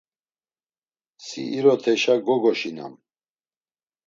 [1.25, 2.93] Si iroteşa gogoşinam.